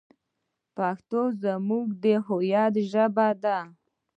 [0.75, 3.57] پښتو زموږ د هویت ژبه ده.